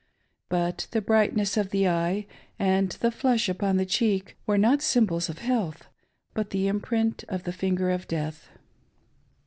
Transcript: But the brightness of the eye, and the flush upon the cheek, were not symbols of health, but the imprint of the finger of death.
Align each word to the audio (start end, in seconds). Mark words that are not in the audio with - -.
But 0.49 0.87
the 0.89 0.99
brightness 0.99 1.57
of 1.57 1.69
the 1.69 1.87
eye, 1.87 2.25
and 2.57 2.89
the 2.89 3.11
flush 3.11 3.47
upon 3.47 3.77
the 3.77 3.85
cheek, 3.85 4.35
were 4.47 4.57
not 4.57 4.81
symbols 4.81 5.29
of 5.29 5.37
health, 5.37 5.89
but 6.33 6.49
the 6.49 6.65
imprint 6.67 7.23
of 7.29 7.43
the 7.43 7.53
finger 7.53 7.91
of 7.91 8.07
death. 8.07 8.49